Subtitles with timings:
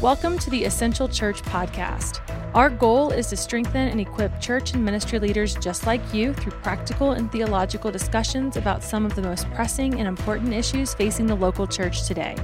[0.00, 2.22] Welcome to the Essential Church Podcast.
[2.54, 6.52] Our goal is to strengthen and equip church and ministry leaders just like you through
[6.62, 11.34] practical and theological discussions about some of the most pressing and important issues facing the
[11.34, 12.34] local church today.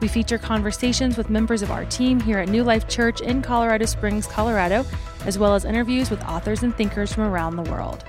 [0.00, 3.86] We feature conversations with members of our team here at New Life Church in Colorado
[3.86, 4.86] Springs, Colorado,
[5.26, 8.04] as well as interviews with authors and thinkers from around the world.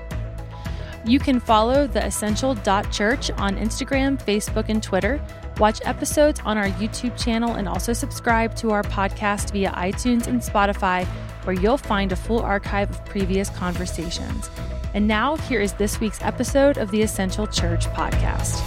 [1.06, 5.20] You can follow the essential.church on Instagram, Facebook, and Twitter.
[5.62, 10.42] Watch episodes on our YouTube channel and also subscribe to our podcast via iTunes and
[10.42, 11.06] Spotify,
[11.44, 14.50] where you'll find a full archive of previous conversations.
[14.96, 18.60] And now, here is this week's episode of the Essential Church podcast.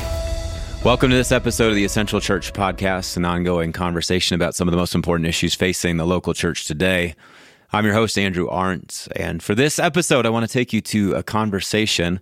[0.84, 4.72] Welcome to this episode of the Essential Church podcast, an ongoing conversation about some of
[4.72, 7.16] the most important issues facing the local church today.
[7.72, 9.08] I'm your host, Andrew Arndt.
[9.16, 12.20] And for this episode, I want to take you to a conversation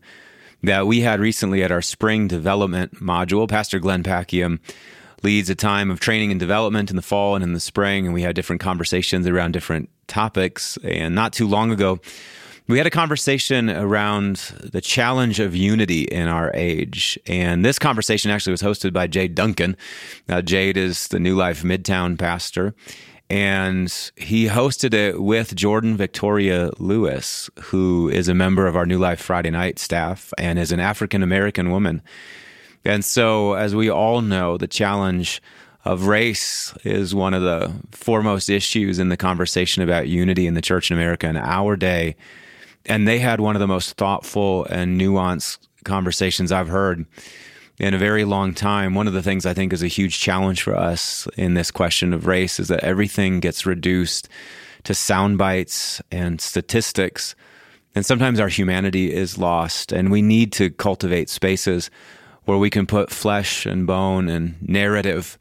[0.62, 3.48] that we had recently at our spring development module.
[3.48, 4.60] Pastor Glenn Packiam
[5.22, 8.14] leads a time of training and development in the fall and in the spring, and
[8.14, 10.76] we had different conversations around different topics.
[10.82, 12.00] And not too long ago,
[12.68, 17.18] we had a conversation around the challenge of unity in our age.
[17.26, 19.76] And this conversation actually was hosted by Jayde Duncan.
[20.28, 22.74] Uh, Jayde is the New Life Midtown pastor
[23.32, 28.98] and he hosted it with Jordan Victoria Lewis, who is a member of our New
[28.98, 32.02] Life Friday night staff and is an African American woman.
[32.84, 35.40] And so, as we all know, the challenge
[35.86, 40.60] of race is one of the foremost issues in the conversation about unity in the
[40.60, 42.16] church in America in our day.
[42.84, 47.06] And they had one of the most thoughtful and nuanced conversations I've heard
[47.82, 48.94] in a very long time.
[48.94, 52.12] One of the things I think is a huge challenge for us in this question
[52.12, 54.28] of race is that everything gets reduced
[54.84, 57.34] to sound bites and statistics.
[57.96, 61.90] And sometimes our humanity is lost, and we need to cultivate spaces
[62.44, 65.36] where we can put flesh and bone and narrative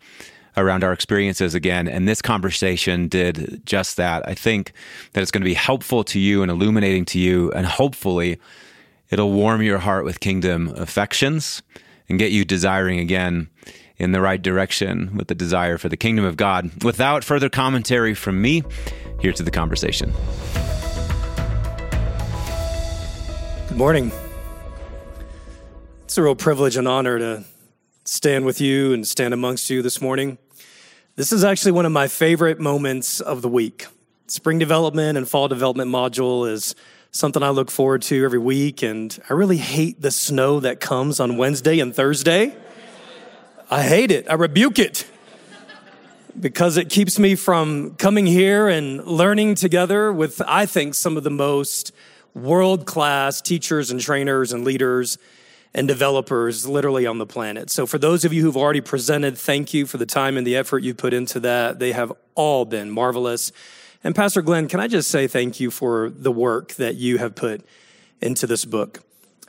[0.57, 1.87] around our experiences again.
[1.87, 4.27] And this conversation did just that.
[4.27, 4.73] I think
[5.13, 8.39] that it's going to be helpful to you and illuminating to you, and hopefully
[9.11, 11.61] it'll warm your heart with kingdom affections
[12.11, 13.49] and get you desiring again
[13.97, 16.83] in the right direction with the desire for the kingdom of God.
[16.83, 18.63] Without further commentary from me,
[19.21, 20.11] here to the conversation.
[23.69, 24.11] Good morning.
[26.03, 27.45] It's a real privilege and honor to
[28.03, 30.37] stand with you and stand amongst you this morning.
[31.15, 33.87] This is actually one of my favorite moments of the week.
[34.27, 36.75] Spring development and fall development module is
[37.11, 38.81] something I look forward to every week.
[38.81, 42.55] And I really hate the snow that comes on Wednesday and Thursday.
[43.69, 44.29] I hate it.
[44.29, 45.07] I rebuke it
[46.39, 51.23] because it keeps me from coming here and learning together with, I think, some of
[51.23, 51.91] the most
[52.33, 55.17] world class teachers and trainers and leaders
[55.73, 57.69] and developers literally on the planet.
[57.69, 60.55] So, for those of you who've already presented, thank you for the time and the
[60.55, 61.79] effort you put into that.
[61.79, 63.51] They have all been marvelous.
[64.03, 67.35] And Pastor Glenn, can I just say thank you for the work that you have
[67.35, 67.63] put
[68.19, 69.03] into this book?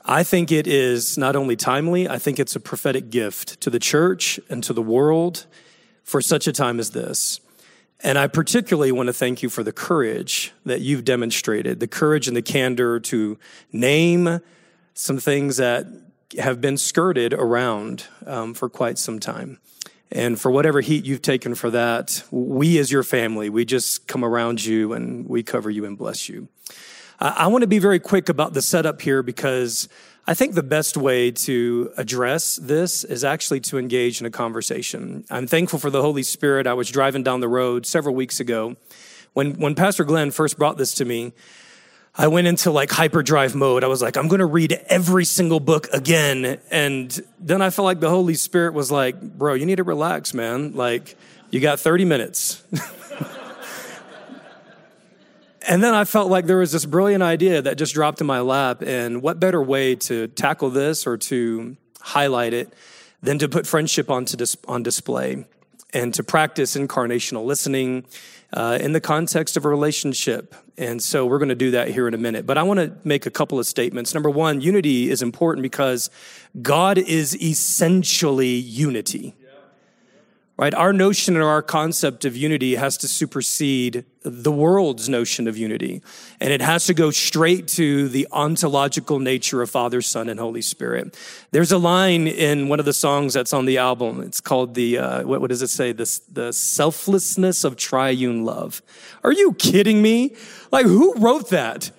[0.05, 3.79] I think it is not only timely, I think it's a prophetic gift to the
[3.79, 5.47] church and to the world
[6.05, 7.41] for such a time as this.
[8.01, 12.27] And I particularly want to thank you for the courage that you've demonstrated, the courage
[12.27, 13.39] and the candor to
[13.71, 14.41] name
[14.95, 15.87] some things that
[16.39, 19.61] have been skirted around um, for quite some time.
[20.13, 24.25] And for whatever heat you've taken for that, we as your family, we just come
[24.25, 26.49] around you and we cover you and bless you.
[27.19, 29.89] I, want to be very quick about the setup here because
[30.27, 35.25] I think the best way to address this is actually to engage in a conversation.
[35.31, 36.67] I'm thankful for the Holy Spirit.
[36.67, 38.77] I was driving down the road several weeks ago
[39.33, 41.33] when, when Pastor Glenn first brought this to me.
[42.15, 43.85] I went into like hyperdrive mode.
[43.85, 46.59] I was like, I'm going to read every single book again.
[46.71, 50.35] And then I felt like the Holy Spirit was like, bro, you need to relax,
[50.35, 50.75] man.
[50.75, 51.17] Like,
[51.51, 52.63] you got 30 minutes.
[55.67, 58.41] and then I felt like there was this brilliant idea that just dropped in my
[58.41, 58.83] lap.
[58.83, 62.75] And what better way to tackle this or to highlight it
[63.23, 65.47] than to put friendship onto dis- on display
[65.93, 68.05] and to practice incarnational listening
[68.53, 70.55] uh, in the context of a relationship.
[70.77, 72.47] And so we're going to do that here in a minute.
[72.47, 74.15] But I want to make a couple of statements.
[74.15, 76.11] Number one, unity is important because
[76.61, 79.35] God is essentially unity
[80.63, 80.75] right?
[80.75, 86.03] Our notion or our concept of unity has to supersede the world's notion of unity.
[86.39, 90.63] And it has to go straight to the ontological nature of Father, Son, and Holy
[90.63, 91.19] Spirit.
[91.51, 94.21] There's a line in one of the songs that's on the album.
[94.21, 95.91] It's called the, uh, what, what does it say?
[95.91, 98.83] The, the selflessness of triune love.
[99.25, 100.37] Are you kidding me?
[100.71, 101.91] Like, who wrote that?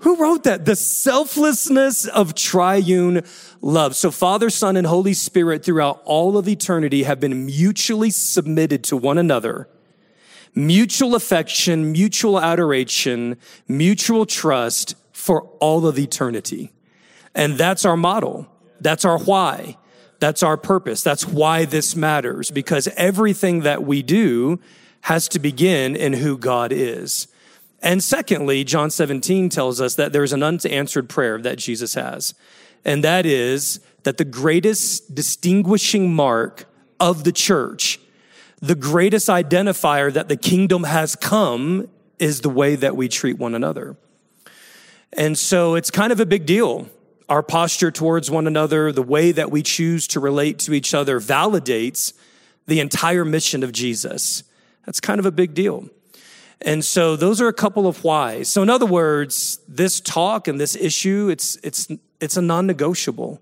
[0.00, 0.64] Who wrote that?
[0.64, 3.22] The selflessness of triune
[3.60, 3.96] love.
[3.96, 8.96] So Father, Son, and Holy Spirit throughout all of eternity have been mutually submitted to
[8.96, 9.68] one another
[10.54, 13.36] mutual affection, mutual adoration,
[13.68, 16.72] mutual trust for all of eternity.
[17.34, 18.48] And that's our model.
[18.80, 19.76] That's our why.
[20.18, 21.02] That's our purpose.
[21.02, 24.58] That's why this matters because everything that we do
[25.02, 27.28] has to begin in who God is.
[27.80, 32.34] And secondly, John 17 tells us that there's an unanswered prayer that Jesus has.
[32.84, 36.66] And that is that the greatest distinguishing mark
[36.98, 38.00] of the church,
[38.60, 41.88] the greatest identifier that the kingdom has come
[42.18, 43.96] is the way that we treat one another.
[45.12, 46.88] And so it's kind of a big deal.
[47.28, 51.20] Our posture towards one another, the way that we choose to relate to each other
[51.20, 52.12] validates
[52.66, 54.42] the entire mission of Jesus.
[54.86, 55.88] That's kind of a big deal.
[56.60, 58.48] And so those are a couple of whys.
[58.48, 61.88] So in other words, this talk and this issue, it's, it's,
[62.20, 63.40] it's a non-negotiable.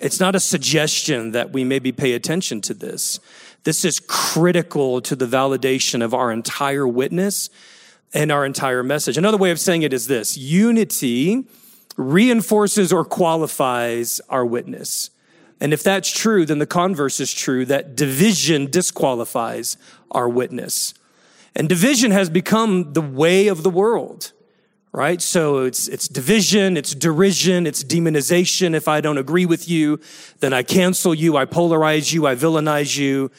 [0.00, 3.20] It's not a suggestion that we maybe pay attention to this.
[3.62, 7.48] This is critical to the validation of our entire witness
[8.12, 9.16] and our entire message.
[9.16, 11.46] Another way of saying it is this unity
[11.96, 15.10] reinforces or qualifies our witness.
[15.60, 19.76] And if that's true, then the converse is true that division disqualifies
[20.10, 20.94] our witness.
[21.54, 24.32] And division has become the way of the world,
[24.92, 25.20] right?
[25.20, 28.74] So it's, it's division, it's derision, it's demonization.
[28.74, 30.00] If I don't agree with you,
[30.40, 33.30] then I cancel you, I polarize you, I villainize you.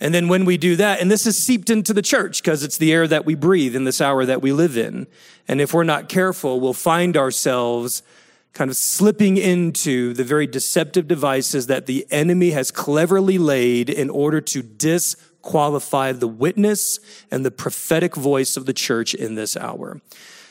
[0.00, 2.76] And then when we do that, and this is seeped into the church because it's
[2.76, 5.06] the air that we breathe in this hour that we live in.
[5.46, 8.02] And if we're not careful, we'll find ourselves
[8.52, 14.10] kind of slipping into the very deceptive devices that the enemy has cleverly laid in
[14.10, 14.62] order to
[15.42, 17.00] disqualify the witness
[17.30, 20.00] and the prophetic voice of the church in this hour.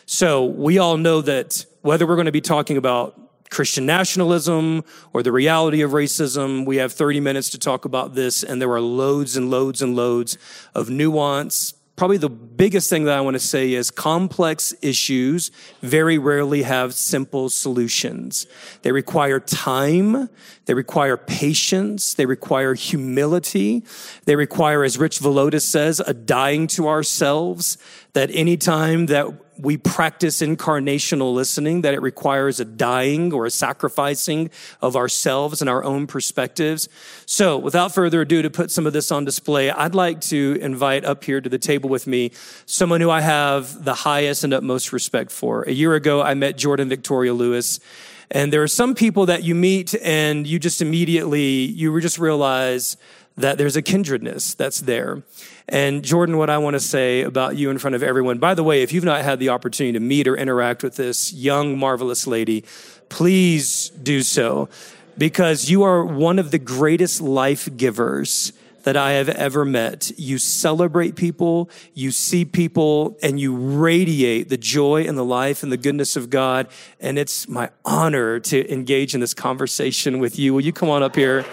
[0.06, 3.18] So we all know that whether we're going to be talking about
[3.50, 4.84] Christian nationalism
[5.14, 6.66] or the reality of racism.
[6.66, 9.94] We have 30 minutes to talk about this, and there are loads and loads and
[9.94, 10.38] loads
[10.74, 15.52] of nuance, probably the biggest thing that I want to say is complex issues
[15.82, 18.48] very rarely have simple solutions.
[18.82, 20.30] They require time.
[20.66, 22.14] They require patience.
[22.14, 23.84] They require humility.
[24.26, 27.78] They require, as Rich Villodas says, a dying to ourselves
[28.14, 29.28] that anytime that
[29.62, 34.50] we practice incarnational listening, that it requires a dying or a sacrificing
[34.82, 36.90] of ourselves and our own perspectives.
[37.26, 41.06] So, without further ado, to put some of this on display, I'd like to invite
[41.06, 42.32] up here to the table with me
[42.66, 45.64] someone who I have the highest and utmost respect for.
[45.64, 47.80] A year ago, I met Jordan Victoria Lewis.
[48.34, 52.96] And there are some people that you meet and you just immediately, you just realize
[53.42, 55.24] that there's a kindredness that's there.
[55.68, 58.64] And Jordan, what I want to say about you in front of everyone, by the
[58.64, 62.28] way, if you've not had the opportunity to meet or interact with this young, marvelous
[62.28, 62.64] lady,
[63.10, 64.70] please do so
[65.18, 68.54] because you are one of the greatest life givers
[68.84, 70.12] that I have ever met.
[70.18, 75.72] You celebrate people, you see people, and you radiate the joy and the life and
[75.72, 76.68] the goodness of God.
[77.00, 80.54] And it's my honor to engage in this conversation with you.
[80.54, 81.46] Will you come on up here?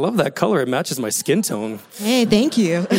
[0.00, 0.60] Love that color.
[0.60, 1.78] It matches my skin tone.
[1.96, 2.86] Hey, thank you.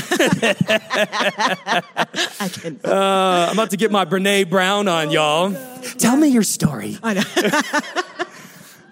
[2.39, 2.79] I can.
[2.83, 5.55] Uh, I'm about to get my Brene Brown on, oh, y'all.
[5.97, 6.97] Tell me your story.
[7.03, 7.23] I know.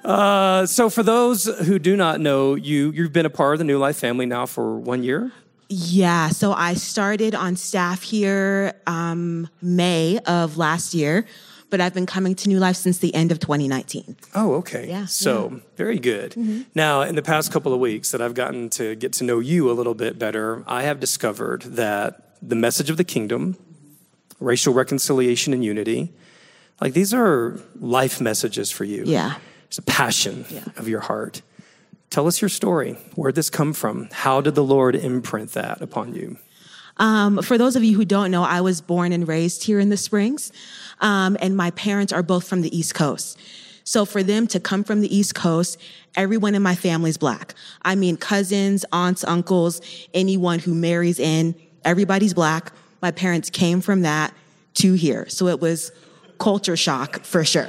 [0.12, 3.66] uh, so, for those who do not know, you you've been a part of the
[3.66, 5.32] New Life family now for one year.
[5.72, 11.28] Yeah, so I started on staff here um, May of last year
[11.70, 14.16] but I've been coming to New Life since the end of 2019.
[14.36, 14.88] Oh, okay.
[14.88, 15.06] Yeah.
[15.06, 15.60] So, yeah.
[15.76, 16.32] very good.
[16.32, 16.62] Mm-hmm.
[16.76, 19.70] Now, in the past couple of weeks that I've gotten to get to know you
[19.70, 23.58] a little bit better, I have discovered that the message of the kingdom,
[24.40, 26.14] racial reconciliation and unity,
[26.82, 29.04] like these are life messages for you.
[29.06, 29.36] Yeah.
[29.68, 30.66] It's a passion yeah.
[30.78, 31.42] of your heart.
[32.10, 32.94] Tell us your story.
[33.16, 34.10] Where'd this come from?
[34.12, 36.38] How did the Lord imprint that upon you?
[36.98, 39.90] Um, for those of you who don't know, I was born and raised here in
[39.90, 40.52] the Springs,
[41.02, 43.40] um, and my parents are both from the East Coast.
[43.84, 45.80] So for them to come from the East Coast,
[46.16, 47.56] everyone in my family is black.
[47.82, 49.82] I mean, cousins, aunts, uncles,
[50.14, 52.72] anyone who marries in, everybody's black.
[53.02, 54.34] My parents came from that
[54.76, 55.28] to here.
[55.30, 55.92] So it was
[56.38, 57.68] culture shock for sure.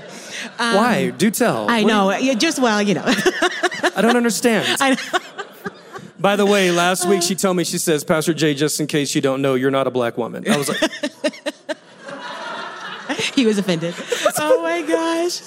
[0.59, 1.11] Um, Why?
[1.11, 1.71] Do tell.
[1.71, 2.17] I what know.
[2.19, 2.35] You...
[2.37, 3.05] Just well, you know.
[3.07, 4.67] I don't understand.
[4.81, 4.97] I
[6.21, 9.15] by the way, last week she told me, she says, Pastor Jay, just in case
[9.15, 10.47] you don't know, you're not a black woman.
[10.47, 10.79] I was like,
[13.41, 13.95] he was offended.
[14.39, 15.41] oh my gosh.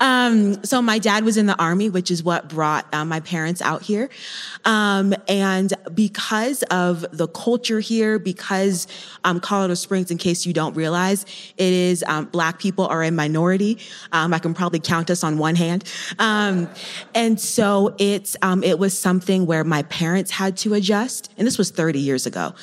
[0.00, 3.60] Um, so my dad was in the army, which is what brought uh, my parents
[3.62, 4.08] out here.
[4.64, 8.86] Um, and because of the culture here, because
[9.24, 11.24] um, Colorado Springs, in case you don't realize,
[11.56, 13.78] it is um, black people are a minority.
[14.12, 15.84] Um, I can probably count us on one hand.
[16.18, 16.68] Um,
[17.14, 21.70] and so it's it was something where my parents had to adjust, and this was
[21.70, 22.54] 30 years ago.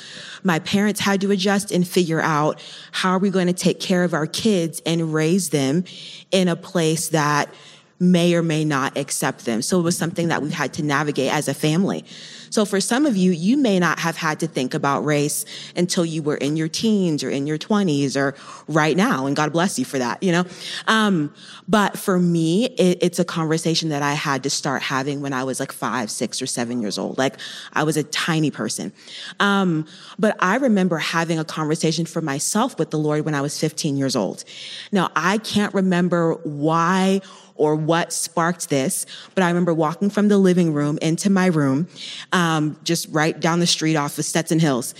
[0.42, 2.62] My parents had to adjust and figure out
[2.92, 5.84] how are we going to take care of our kids and raise them
[6.30, 7.52] in a place that that
[7.98, 9.62] may or may not accept them.
[9.62, 12.04] So it was something that we had to navigate as a family.
[12.50, 16.04] So for some of you, you may not have had to think about race until
[16.04, 18.34] you were in your teens or in your 20s or
[18.68, 19.26] right now.
[19.26, 20.44] And God bless you for that, you know?
[20.86, 21.34] Um,
[21.68, 25.44] but for me, it, it's a conversation that I had to start having when I
[25.44, 27.18] was like five, six, or seven years old.
[27.18, 27.34] Like
[27.72, 28.92] I was a tiny person.
[29.40, 29.86] Um,
[30.18, 33.96] but I remember having a conversation for myself with the Lord when I was 15
[33.96, 34.44] years old.
[34.92, 37.20] Now, I can't remember why
[37.56, 41.88] or what sparked this, but I remember walking from the living room into my room,
[42.32, 44.94] um, just right down the street off of Stetson Hills.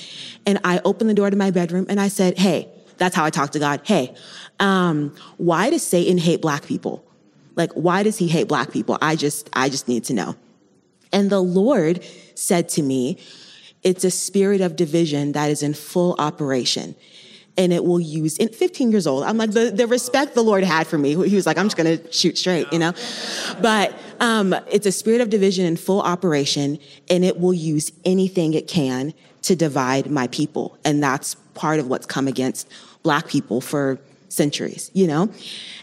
[0.45, 3.31] And I opened the door to my bedroom and I said, Hey, that's how I
[3.31, 3.81] talk to God.
[3.85, 4.15] Hey,
[4.61, 7.05] um, why does Satan hate black people?
[7.55, 8.99] Like, why does he hate black people?
[9.01, 10.37] I just, I just need to know.
[11.13, 13.19] And the Lord said to me,
[13.83, 16.97] it's a spirit of division that is in full operation
[17.57, 20.63] and it will use in 15 years old i'm like the, the respect the lord
[20.63, 22.93] had for me he was like i'm just going to shoot straight you know?
[23.61, 26.79] But um, it's a spirit of division in full operation
[27.11, 31.89] and it will use anything it can to divide my people and that's part of
[31.89, 32.69] what's come against
[33.03, 35.31] black people for centuries you know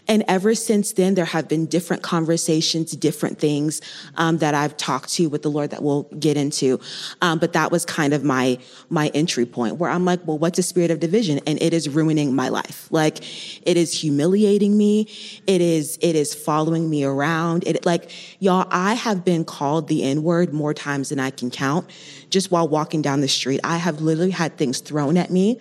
[0.06, 3.80] and ever since then, there have been different conversations, different things
[4.16, 6.78] um, that I've talked to with the Lord that we'll get into.
[7.22, 8.58] Um, but that was kind of my
[8.90, 11.40] my entry point where I'm like, well, what's a spirit of division?
[11.46, 12.86] And it is ruining my life.
[12.90, 13.18] Like
[13.66, 15.08] it is humiliating me.
[15.46, 17.66] It is it is following me around.
[17.66, 18.10] It like
[18.40, 21.88] y'all, I have been called the N word more times than I can count.
[22.28, 25.60] Just while walking down the street, I have literally had things thrown at me,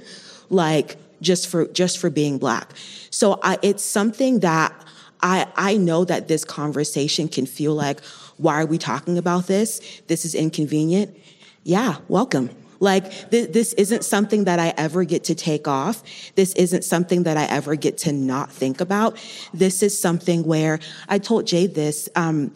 [0.50, 2.70] like just for just for being black.
[3.10, 4.74] So I, it's something that
[5.22, 8.04] I I know that this conversation can feel like,
[8.38, 10.02] why are we talking about this?
[10.08, 11.18] This is inconvenient.
[11.64, 12.50] Yeah, welcome.
[12.80, 16.04] Like th- this isn't something that I ever get to take off.
[16.36, 19.18] This isn't something that I ever get to not think about.
[19.54, 22.10] This is something where I told Jayde this.
[22.16, 22.54] Um,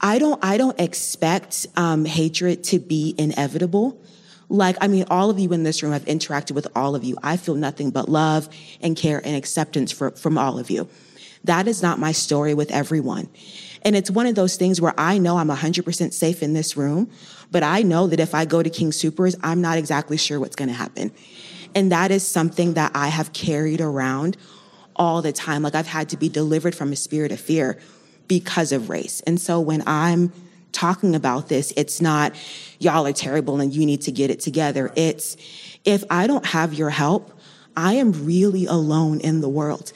[0.00, 4.00] I don't I don't expect um, hatred to be inevitable.
[4.52, 7.16] Like, I mean, all of you in this room, I've interacted with all of you.
[7.22, 8.50] I feel nothing but love
[8.82, 10.88] and care and acceptance for, from all of you.
[11.44, 13.30] That is not my story with everyone.
[13.80, 17.10] And it's one of those things where I know I'm 100% safe in this room,
[17.50, 20.54] but I know that if I go to King Soopers, I'm not exactly sure what's
[20.54, 21.12] going to happen.
[21.74, 24.36] And that is something that I have carried around
[24.94, 25.62] all the time.
[25.62, 27.80] Like I've had to be delivered from a spirit of fear
[28.28, 29.22] because of race.
[29.22, 30.30] And so when I'm
[30.72, 32.34] talking about this, it's not,
[32.78, 34.92] y'all are terrible and you need to get it together.
[34.96, 35.36] It's,
[35.84, 37.38] if I don't have your help,
[37.76, 39.92] I am really alone in the world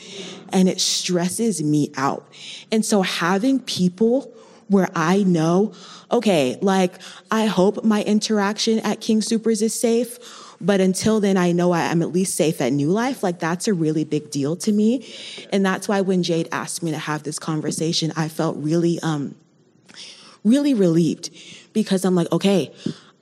[0.52, 2.26] and it stresses me out.
[2.72, 4.32] And so having people
[4.68, 5.74] where I know,
[6.10, 6.94] okay, like
[7.30, 10.18] I hope my interaction at King Soopers is safe,
[10.60, 13.22] but until then, I know I am at least safe at New Life.
[13.22, 15.06] Like that's a really big deal to me.
[15.52, 19.34] And that's why when Jayde asked me to have this conversation, I felt really, um,
[20.46, 21.30] really relieved
[21.72, 22.72] because I'm like, okay,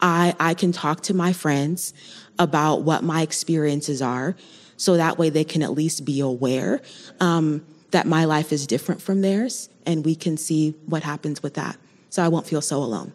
[0.01, 1.95] I, I can talk to my friends
[2.39, 4.37] about what my experiences are
[4.77, 6.83] so that way they can at least be aware
[7.21, 11.55] um, that my life is different from theirs and we can see what happens with
[11.55, 11.77] that
[12.11, 13.13] so I won't feel so alone.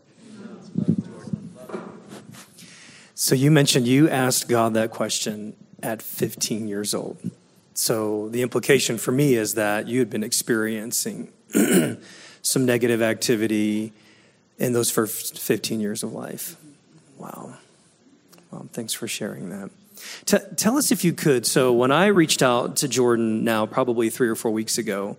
[3.15, 7.17] So you mentioned you asked God that question at 15 years old.
[7.73, 11.31] So the implication for me is that you had been experiencing
[12.49, 13.93] some negative activity
[14.57, 16.55] in those first 15 years of life.
[17.17, 17.53] Wow.
[18.51, 19.69] Well, thanks for sharing that.
[20.25, 21.45] T- tell us if you could.
[21.45, 25.17] So, when I reached out to Jordan now, probably three or four weeks ago,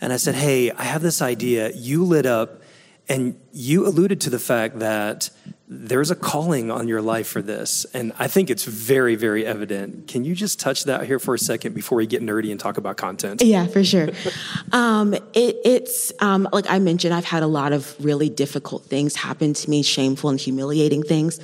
[0.00, 2.62] and I said, Hey, I have this idea, you lit up
[3.08, 5.30] and you alluded to the fact that
[5.72, 7.84] there's a calling on your life for this.
[7.94, 10.08] And I think it's very, very evident.
[10.08, 12.76] Can you just touch that here for a second before we get nerdy and talk
[12.76, 13.42] about content?
[13.42, 14.08] Yeah, for sure.
[14.72, 19.16] um, it, it's um, like I mentioned, I've had a lot of really difficult things
[19.16, 21.40] happen to me, shameful and humiliating things.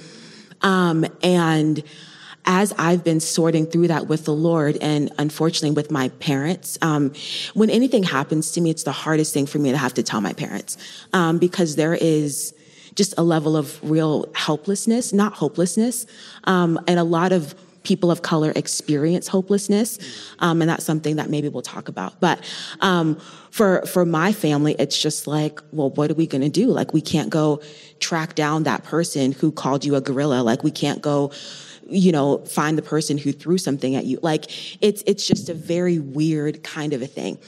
[0.63, 1.83] Um, and
[2.45, 7.13] as I've been sorting through that with the Lord and unfortunately with my parents, um,
[7.55, 10.21] when anything happens to me, it's the hardest thing for me to have to tell
[10.21, 10.77] my parents
[11.13, 12.55] um, because there is
[12.99, 16.05] just a level of real helplessness, not hopelessness,
[16.45, 19.99] um, and a lot of people of color experience hopelessness.
[20.41, 22.21] Um, and that's something that maybe we'll talk about.
[22.21, 22.41] But
[22.81, 23.21] um,
[23.53, 26.67] for, for my family, it's just like, well, what are we going to do?
[26.67, 27.63] Like, we can't go
[28.01, 30.43] track down that person who called you a gorilla.
[30.43, 31.33] Like, we can't go
[31.91, 34.45] you know find the person who threw something at you like
[34.83, 37.39] it's it's just a very weird kind of a thing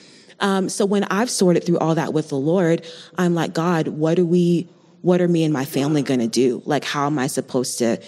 [0.41, 2.83] um, so when i've sorted through all that with the lord
[3.19, 4.67] i'm like god what do we
[5.03, 7.99] what are me and my family going to do like how am i supposed to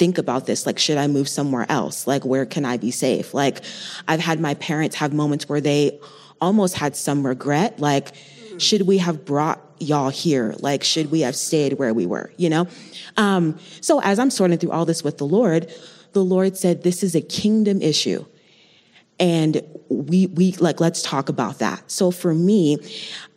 [0.00, 0.64] think about this.
[0.64, 2.06] Like, should I move somewhere else?
[2.06, 3.34] Like, where can I be safe?
[3.34, 3.60] Like,
[4.08, 6.00] I've had my parents have moments where they
[6.40, 7.78] almost had some regret.
[7.78, 8.12] Like,
[8.56, 10.54] should we have brought y'all here?
[10.60, 12.32] Like, should we have stayed where we were?
[12.38, 12.68] You know?
[13.18, 15.70] Um, so as I'm sorting through all this with the Lord,
[16.14, 18.24] the Lord said, this is a kingdom issue
[19.20, 21.90] and we we like let's talk about that.
[21.90, 22.78] So for me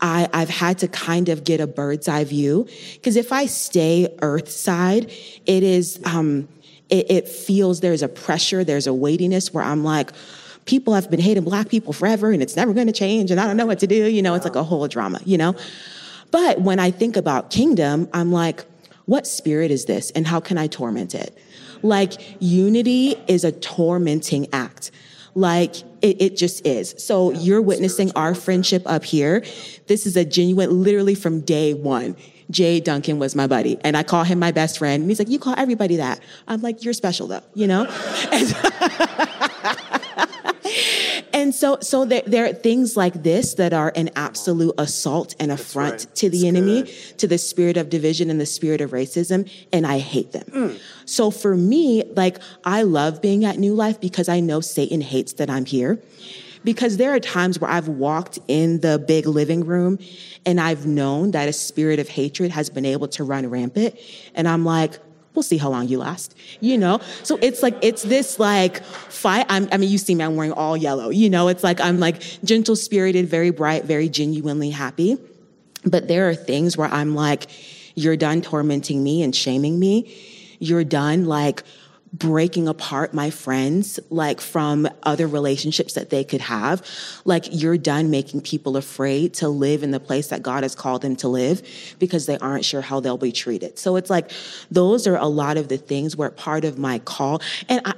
[0.03, 4.13] i i've had to kind of get a bird's eye view because if i stay
[4.21, 5.11] earth side
[5.45, 6.47] it is um
[6.89, 10.11] it, it feels there's a pressure there's a weightiness where i'm like
[10.65, 13.47] people have been hating black people forever and it's never going to change and i
[13.47, 15.55] don't know what to do you know it's like a whole drama you know?
[16.31, 18.65] But when i think about kingdom i'm like
[19.05, 21.37] what spirit is this and how can i torment it?
[21.81, 24.91] Like unity is a tormenting act
[25.35, 26.95] like it, it, just is.
[26.97, 29.43] So you're witnessing our friendship up here.
[29.87, 32.15] This is a genuine, literally from day one.
[32.51, 35.01] Jay Duncan was my buddy, and I call him my best friend.
[35.01, 37.83] And he's like, "You call everybody that." I'm like, "You're special, though," you know.
[41.33, 45.51] and so so there, there are things like this that are an absolute assault and
[45.51, 46.15] affront right.
[46.15, 47.17] to the That's enemy good.
[47.19, 50.79] to the spirit of division and the spirit of racism and i hate them mm.
[51.05, 55.33] so for me like i love being at new life because i know satan hates
[55.33, 55.99] that i'm here
[56.63, 59.99] because there are times where I've walked in the big living room
[60.45, 63.95] and I've known that a spirit of hatred has been able to run rampant.
[64.33, 64.97] And I'm like,
[65.33, 66.99] we'll see how long you last, you know?
[67.23, 69.45] So it's like, it's this like fight.
[69.49, 71.47] I'm, i mean, you see me, I'm wearing all yellow, you know?
[71.47, 75.17] It's like, I'm like gentle spirited, very bright, very genuinely happy.
[75.85, 77.47] But there are things where I'm like,
[77.95, 80.15] you're done tormenting me and shaming me.
[80.59, 81.63] You're done like
[82.13, 86.85] breaking apart my friends, like from other relationships that they could have.
[87.25, 91.01] Like you're done making people afraid to live in the place that God has called
[91.01, 91.63] them to live
[91.97, 93.79] because they aren't sure how they'll be treated.
[93.79, 94.31] So it's like,
[94.69, 97.95] those are a lot of the things where part of my call, and I,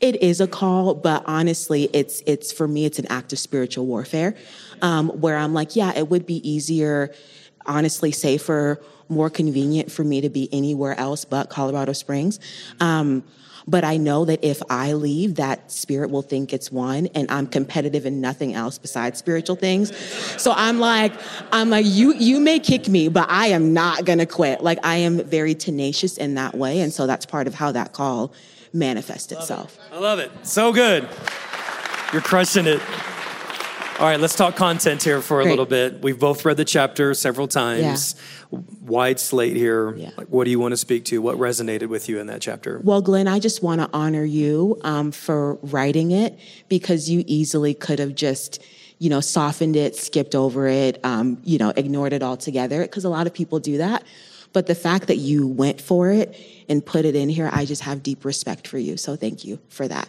[0.00, 3.86] it is a call, but honestly, it's, it's for me, it's an act of spiritual
[3.86, 4.36] warfare,
[4.80, 7.12] um, where I'm like, yeah, it would be easier,
[7.66, 12.38] honestly safer, more convenient for me to be anywhere else but Colorado Springs.
[12.78, 13.24] Um,
[13.66, 17.46] but I know that if I leave, that spirit will think it's won and I'm
[17.46, 19.96] competitive in nothing else besides spiritual things.
[20.40, 21.12] So I'm like,
[21.52, 24.62] I'm like, you, you may kick me, but I am not going to quit.
[24.62, 26.80] Like I am very tenacious in that way.
[26.80, 28.32] And so that's part of how that call
[28.72, 29.78] manifests itself.
[29.90, 30.30] I love it.
[30.46, 31.08] So good.
[32.12, 32.80] You're crushing it.
[33.98, 35.52] All right, let's talk content here for a Great.
[35.52, 36.02] little bit.
[36.02, 38.14] We've both read the chapter several times.
[38.52, 38.60] Yeah.
[38.82, 39.96] Wide slate here.
[39.96, 40.10] Yeah.
[40.18, 41.22] Like, what do you want to speak to?
[41.22, 42.78] What resonated with you in that chapter?
[42.84, 47.72] Well, Glenn, I just want to honor you um, for writing it because you easily
[47.72, 48.62] could have just
[48.98, 53.08] you know, softened it, skipped over it, um, you know, ignored it altogether, because a
[53.08, 54.02] lot of people do that.
[54.52, 56.34] But the fact that you went for it
[56.68, 58.96] and put it in here, I just have deep respect for you.
[58.96, 60.08] So thank you for that.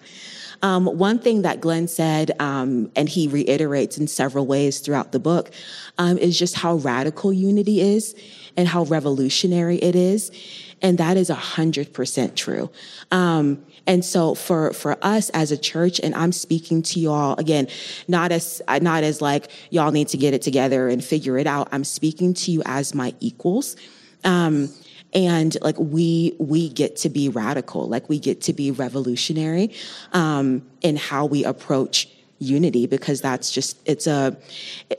[0.61, 5.19] Um, one thing that Glenn said, um, and he reiterates in several ways throughout the
[5.19, 5.51] book,
[5.97, 8.15] um, is just how radical unity is
[8.55, 10.31] and how revolutionary it is.
[10.81, 12.69] And that is a hundred percent true.
[13.11, 17.67] Um, and so for, for us as a church, and I'm speaking to y'all again,
[18.07, 21.69] not as, not as like y'all need to get it together and figure it out.
[21.71, 23.75] I'm speaking to you as my equals.
[24.23, 24.69] Um,
[25.13, 27.87] and like we we get to be radical.
[27.87, 29.73] Like we get to be revolutionary
[30.13, 34.37] um, in how we approach unity because that's just it's a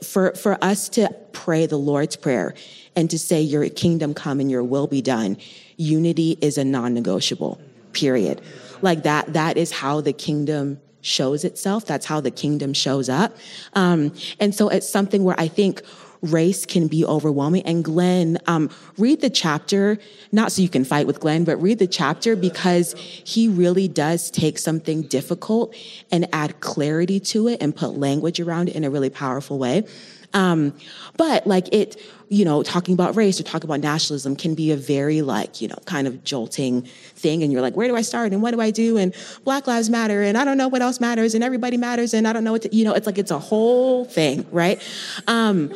[0.03, 2.53] for for us to pray the lord's prayer
[2.97, 5.37] and to say your kingdom come and your will be done
[5.77, 7.59] unity is a non-negotiable
[7.93, 8.41] period.
[8.81, 11.85] Like that that is how the kingdom shows itself.
[11.85, 13.35] That's how the kingdom shows up.
[13.73, 15.81] Um, and so it's something where i think
[16.21, 17.63] race can be overwhelming.
[17.63, 19.97] And Glenn, um, read the chapter,
[20.31, 24.29] not so you can fight with Glenn, but read the chapter because he really does
[24.29, 25.75] take something difficult
[26.11, 29.85] and add clarity to it and put language around it in a really powerful way.
[30.33, 30.73] Um,
[31.17, 34.77] but like it, you know, talking about race or talking about nationalism can be a
[34.77, 36.83] very like, you know, kind of jolting
[37.15, 37.41] thing.
[37.41, 38.31] And you're like, where do I start?
[38.31, 38.97] And what do I do?
[38.97, 40.21] And Black Lives Matter.
[40.21, 41.33] And I don't know what else matters.
[41.33, 42.13] And everybody matters.
[42.13, 44.79] And I don't know what to, you know, it's like, it's a whole thing, right?
[45.25, 45.73] Um,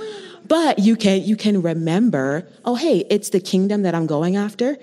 [0.53, 4.77] but you can you can remember, oh hey, it's the kingdom that I'm going after.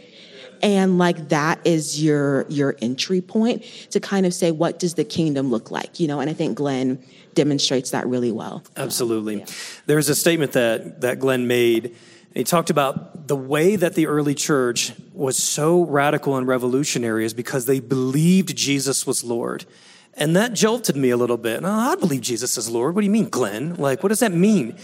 [0.62, 5.04] And like that is your your entry point to kind of say what does the
[5.04, 6.18] kingdom look like, you know?
[6.18, 7.00] And I think Glenn
[7.35, 8.64] demonstrates that really well.
[8.76, 9.38] Absolutely.
[9.38, 9.46] Yeah.
[9.87, 11.94] There's a statement that that Glenn made.
[12.35, 17.33] He talked about the way that the early church was so radical and revolutionary is
[17.33, 19.66] because they believed Jesus was Lord.
[20.14, 21.62] And that jolted me a little bit.
[21.62, 22.96] Oh, I believe Jesus is Lord.
[22.96, 23.76] What do you mean, Glenn?
[23.76, 24.76] Like, what does that mean?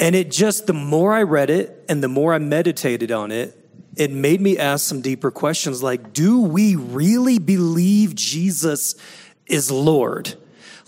[0.00, 3.56] And it just, the more I read it and the more I meditated on it,
[3.96, 8.94] it made me ask some deeper questions like, do we really believe Jesus
[9.46, 10.36] is Lord?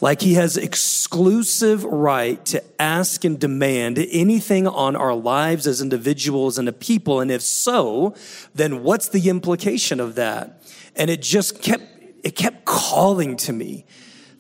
[0.01, 6.57] Like he has exclusive right to ask and demand anything on our lives as individuals
[6.57, 7.21] and a people.
[7.21, 8.15] And if so,
[8.55, 10.63] then what's the implication of that?
[10.97, 11.85] And it just kept,
[12.25, 13.85] it kept calling to me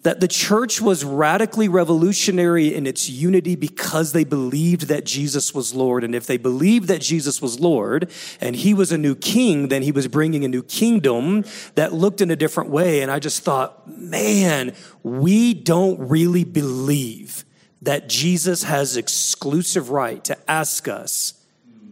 [0.02, 5.74] that the church was radically revolutionary in its unity because they believed that Jesus was
[5.74, 6.02] Lord.
[6.02, 8.10] And if they believed that Jesus was Lord
[8.40, 11.44] and he was a new king, then he was bringing a new kingdom
[11.76, 13.00] that looked in a different way.
[13.00, 17.44] And I just thought, man, we don't really believe
[17.80, 21.34] that Jesus has exclusive right to ask us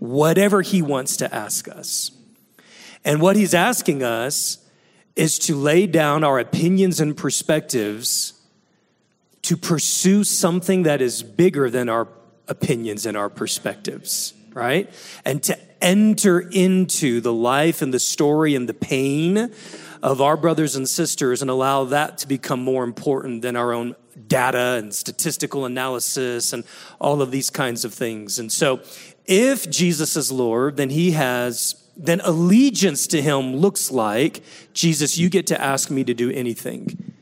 [0.01, 2.11] whatever he wants to ask us.
[3.05, 4.59] And what he's asking us
[5.17, 8.35] is to lay down our opinions and perspectives
[9.43, 12.09] to pursue something that is bigger than our
[12.49, 14.93] opinions and our perspectives, right?
[15.25, 19.53] And to enter into the life and the story and the pain
[20.03, 23.95] of our brothers and sisters and allow that to become more important than our own
[24.27, 26.65] data and statistical analysis and
[27.01, 28.39] all of these kinds of things.
[28.39, 28.81] And so,
[29.27, 35.29] if Jesus is Lord, then he has then allegiance to him looks like Jesus, you
[35.29, 37.13] get to ask me to do anything.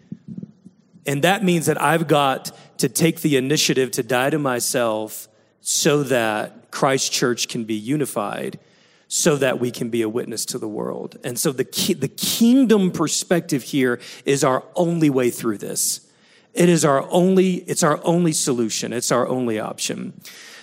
[1.05, 5.27] And that means that I've got to take the initiative to die to myself
[5.61, 8.61] so that Christ Church can be unified,
[9.09, 11.19] so that we can be a witness to the world.
[11.25, 11.65] And so the,
[11.99, 16.07] the kingdom perspective here is our only way through this.
[16.55, 18.93] It is our only, it's our only solution.
[18.93, 20.21] It's our only option.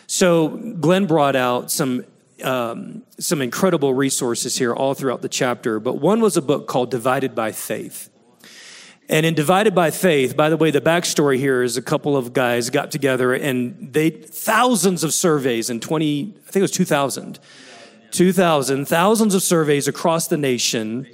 [0.08, 0.50] So
[0.80, 2.06] Glenn brought out some
[2.44, 6.92] um, some incredible resources here all throughout the chapter, but one was a book called
[6.92, 8.10] Divided by Faith.
[9.08, 12.34] And in Divided by Faith, by the way, the backstory here is a couple of
[12.34, 17.40] guys got together and they, thousands of surveys in 20, I think it was 2000,
[18.12, 21.06] 2000, thousands of surveys across the nation,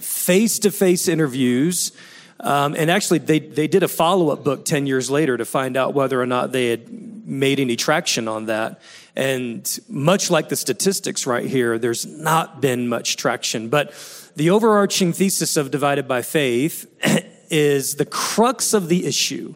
[0.00, 1.92] face to face interviews.
[2.40, 5.76] Um, and actually, they, they did a follow up book 10 years later to find
[5.76, 6.90] out whether or not they had
[7.26, 8.80] made any traction on that.
[9.14, 13.68] And much like the statistics right here, there's not been much traction.
[13.68, 13.92] But
[14.36, 16.86] the overarching thesis of Divided by Faith
[17.50, 19.54] is the crux of the issue.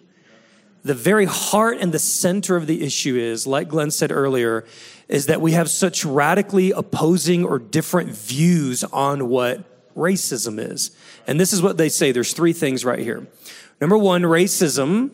[0.82, 4.66] The very heart and the center of the issue is, like Glenn said earlier,
[5.08, 10.90] is that we have such radically opposing or different views on what racism is.
[11.26, 12.12] And this is what they say.
[12.12, 13.26] There's three things right here.
[13.80, 15.10] Number one, racism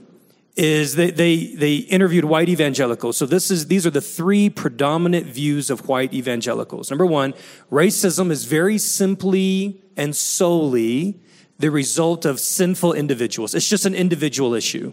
[0.57, 3.17] is they, they, they interviewed white evangelicals.
[3.17, 6.91] So this is, these are the three predominant views of white evangelicals.
[6.91, 7.35] Number one,
[7.71, 11.21] racism is very simply and solely
[11.59, 13.55] the result of sinful individuals.
[13.55, 14.93] It's just an individual issue.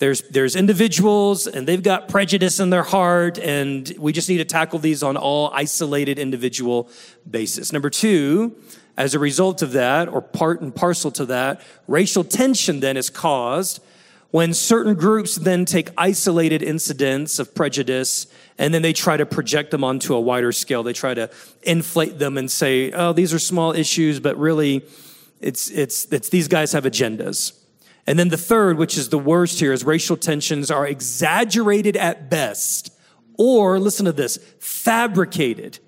[0.00, 4.46] There's, there's individuals and they've got prejudice in their heart and we just need to
[4.46, 6.88] tackle these on all isolated individual
[7.30, 7.70] basis.
[7.70, 8.56] Number two,
[8.96, 13.10] as a result of that or part and parcel to that, racial tension then is
[13.10, 13.82] caused
[14.30, 19.70] when certain groups then take isolated incidents of prejudice and then they try to project
[19.70, 20.82] them onto a wider scale.
[20.82, 21.28] They try to
[21.62, 24.82] inflate them and say, oh, these are small issues, but really
[25.42, 27.59] it's, it's, it's these guys have agendas.
[28.06, 32.30] And then the third, which is the worst here, is racial tensions are exaggerated at
[32.30, 32.92] best,
[33.38, 35.78] or listen to this, fabricated.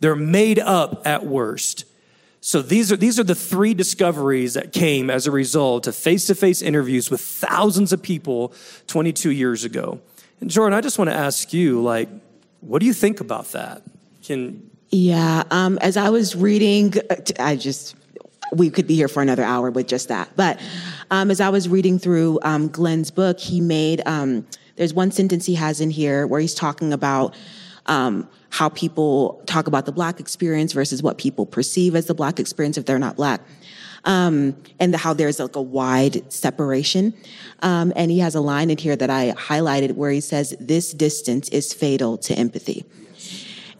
[0.00, 1.84] They're made up at worst.
[2.40, 6.26] So these are, these are the three discoveries that came as a result of face
[6.26, 8.52] to face interviews with thousands of people
[8.88, 10.00] 22 years ago.
[10.40, 12.08] And Jordan, I just want to ask you, like,
[12.60, 13.82] what do you think about that?
[14.24, 16.92] Can yeah, um, as I was reading,
[17.38, 17.96] I just
[18.52, 20.30] we could be here for another hour with just that.
[20.36, 20.60] But
[21.10, 25.46] um, as I was reading through um, Glenn's book, he made um, there's one sentence
[25.46, 27.34] he has in here where he's talking about
[27.86, 32.38] um, how people talk about the black experience versus what people perceive as the black
[32.38, 33.40] experience if they're not black.
[34.04, 37.14] Um, and the, how there's like a wide separation.
[37.60, 40.92] Um, and he has a line in here that I highlighted where he says, This
[40.92, 42.84] distance is fatal to empathy.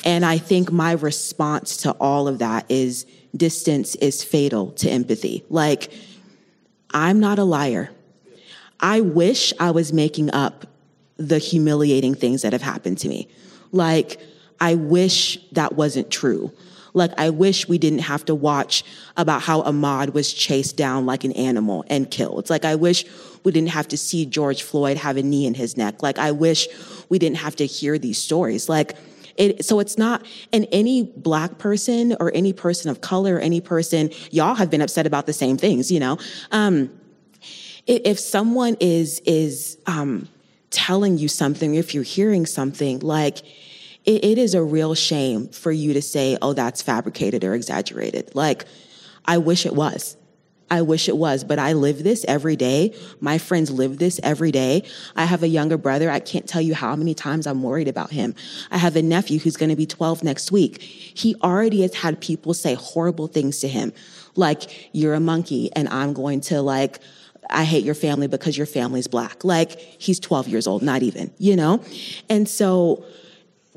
[0.05, 5.45] And I think my response to all of that is distance is fatal to empathy.
[5.49, 5.93] Like,
[6.91, 7.91] I'm not a liar.
[8.81, 10.67] I wish I was making up
[11.17, 13.29] the humiliating things that have happened to me.
[13.71, 14.21] Like,
[14.61, 16.53] I wish that wasn't true.
[16.95, 18.85] Like, I wish we didn't have to watch
[19.17, 22.51] about how Ahmaud was chased down like an animal and killed.
[22.51, 23.05] Like, I wish
[23.45, 26.03] we didn't have to see George Floyd have a knee in his neck.
[26.03, 26.69] Like, I wish
[27.09, 28.69] we didn't have to hear these stories.
[28.69, 28.97] Like,
[29.37, 34.11] it, so it's not, and any black person or any person of color, any person,
[34.31, 36.19] y'all have been upset about the same things, you know?
[36.51, 36.91] Um,
[37.87, 40.29] if someone is, is, um,
[40.71, 43.43] telling you something, if you're hearing something, like,
[44.05, 48.35] it, it is a real shame for you to say, oh, that's fabricated or exaggerated.
[48.35, 48.65] Like,
[49.25, 50.17] I wish it was.
[50.73, 52.95] I wish it was, but I live this every day.
[53.21, 54.85] My friends live this every day.
[55.15, 56.11] I have a younger brother.
[56.11, 58.35] I can't tell you how many times I'm worried about him.
[58.71, 60.81] I have a nephew who's going to be 12 next week.
[60.81, 63.93] He already has had people say horrible things to him,
[64.35, 67.01] like, you're a monkey and I'm going to like,
[67.51, 69.45] I hate your family because your family's black.
[69.45, 71.85] Like, he's 12 years old, not even, you know?
[72.31, 73.05] And so,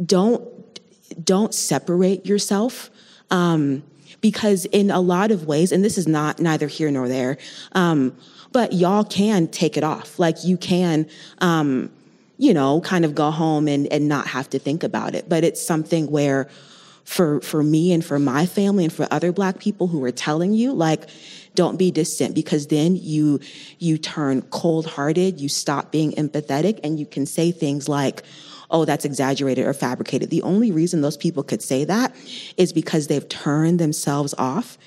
[0.03, 0.41] don't
[1.23, 2.89] don't separate yourself
[3.31, 3.83] um,
[4.21, 7.37] because in a lot of ways and this is not neither here nor there
[7.73, 8.15] um,
[8.55, 10.17] but y'all can take it off.
[10.17, 11.91] Like you can um,
[12.37, 15.27] you know kind of go home and, and not have to think about it.
[15.27, 16.47] But it's something where
[17.03, 20.53] for for me and for my family and for other black people who are telling
[20.53, 21.09] you like
[21.53, 23.41] don't be distant because then you
[23.77, 28.23] you turn cold hearted you stop being empathetic and you can say things like
[28.75, 30.29] oh, that's exaggerated or fabricated.
[30.29, 32.13] The only reason those people could say that
[32.57, 34.77] is because they've turned themselves off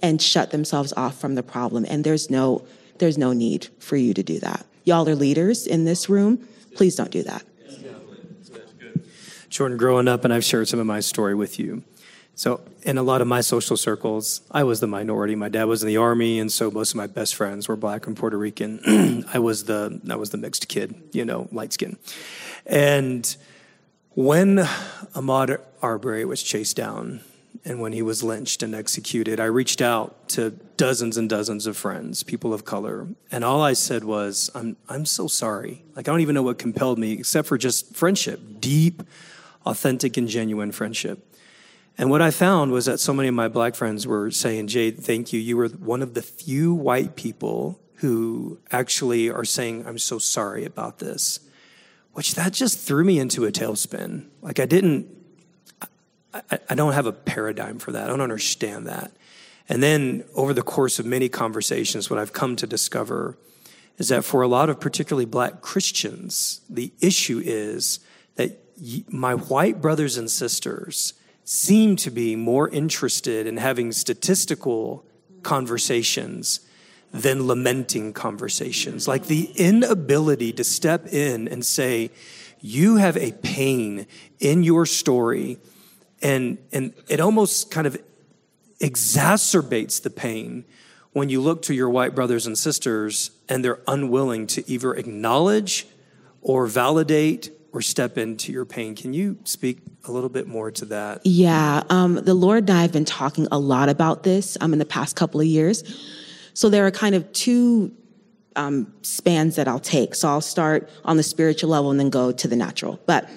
[0.00, 1.84] and shut themselves off from the problem.
[1.88, 2.64] And there's no,
[2.98, 4.64] there's no need for you to do that.
[4.84, 6.46] Y'all are leaders in this room.
[6.76, 7.42] Please don't do that.
[9.48, 11.82] Jordan, growing up, and I've shared some of my story with you.
[12.34, 15.34] So, in a lot of my social circles, I was the minority.
[15.34, 18.06] My dad was in the army, and so most of my best friends were black
[18.06, 19.26] and Puerto Rican.
[19.32, 21.98] I was the I was the mixed kid, you know, light skin.
[22.66, 23.36] And
[24.10, 24.58] when
[25.14, 27.20] Ahmaud Arbery was chased down
[27.64, 31.76] and when he was lynched and executed, I reached out to dozens and dozens of
[31.76, 35.84] friends, people of color, and all I said was, "I'm I'm so sorry.
[35.94, 39.02] Like I don't even know what compelled me, except for just friendship, deep,
[39.64, 41.32] authentic, and genuine friendship."
[41.98, 44.98] And what I found was that so many of my black friends were saying, Jayde,
[44.98, 45.38] thank you.
[45.38, 50.64] You were one of the few white people who actually are saying, I'm so sorry
[50.64, 51.40] about this
[52.12, 54.26] which that just threw me into a tailspin.
[54.40, 55.06] Like I didn't,
[56.32, 58.04] I, I, don't have a paradigm for that.
[58.04, 59.12] I don't understand that.
[59.68, 63.38] And then over the course of many conversations, what I've come to discover
[63.98, 68.00] is that for a lot of particularly black Christians, the issue is
[68.36, 68.58] that
[69.08, 75.04] my white brothers and sisters seem to be more interested in having statistical
[75.42, 76.60] conversations
[77.12, 79.06] than lamenting conversations.
[79.06, 82.10] Like the inability to step in and say,
[82.60, 84.06] you have a pain
[84.40, 85.58] in your story,
[86.22, 88.00] and, and it almost kind of
[88.80, 90.64] exacerbates the pain
[91.12, 95.86] when you look to your white brothers and sisters and they're unwilling to either acknowledge
[96.40, 98.94] or validate or step into your pain.
[98.94, 101.20] Can you speak a little bit more to that?
[101.24, 104.78] Yeah, um, the Lord and I have been talking a lot about this um, in
[104.78, 105.82] the past couple of years.
[106.54, 107.92] So there are kind of two
[108.56, 110.14] um, spans that I'll take.
[110.14, 113.00] So I'll start on the spiritual level and then go to the natural.
[113.06, 113.28] But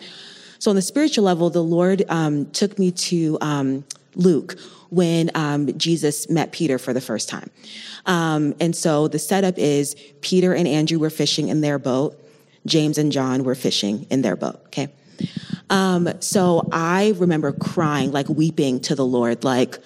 [0.60, 4.56] so on the spiritual level, the Lord um, took me to um, Luke
[4.90, 7.50] when um, Jesus met Peter for the first time.
[8.06, 12.20] Um, and so the setup is Peter and Andrew were fishing in their boat.
[12.66, 14.60] James and John were fishing in their boat.
[14.68, 14.90] Okay.
[15.70, 19.80] Um, so I remember crying, like weeping to the Lord, like,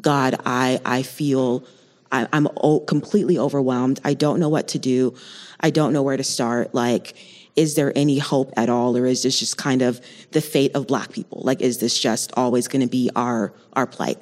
[0.00, 1.64] God, I, I feel
[2.12, 2.48] I, am
[2.86, 4.00] completely overwhelmed.
[4.04, 5.14] I don't know what to do.
[5.60, 6.74] I don't know where to start.
[6.74, 7.14] Like,
[7.56, 10.86] is there any hope at all, or is this just kind of the fate of
[10.86, 11.42] Black people?
[11.42, 14.18] Like, is this just always going to be our our plight?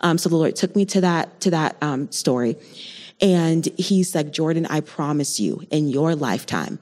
[0.00, 2.56] Um, so the Lord took me to that to that um, story,
[3.20, 6.78] and He's like, Jordan, I promise you, in your lifetime,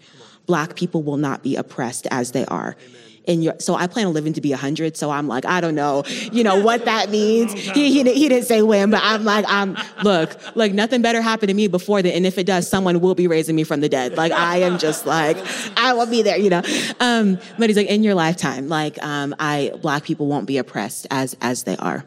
[0.46, 2.76] Black people will not be oppressed as they are.
[2.78, 5.60] Amen in your so i plan on living to be 100 so i'm like i
[5.60, 7.52] don't know you know what that means.
[7.52, 11.48] He, he, he didn't say when but i'm like i'm look like nothing better happened
[11.48, 13.88] to me before that and if it does someone will be raising me from the
[13.88, 14.16] dead.
[14.16, 15.36] Like i am just like
[15.76, 16.62] i will be there you know?
[17.00, 21.06] Um, but he's like in your lifetime like um, i black people won't be oppressed
[21.10, 22.04] as as they are.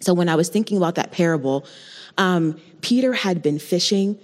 [0.00, 1.66] So when i was thinking about that parable
[2.16, 4.18] um, peter had been fishing